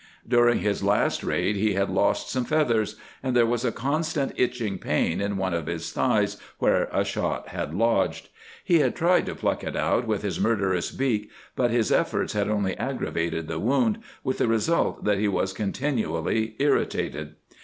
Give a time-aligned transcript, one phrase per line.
[0.27, 4.79] During his last raid he had lost some feathers, and there was a constant, itching
[4.79, 8.29] pain in one of his thighs, where a shot had lodged.
[8.65, 12.49] He had tried to pluck it out with his murderous beak, but his efforts had
[12.49, 17.35] only aggravated the wound, with the result that he was continually irritated.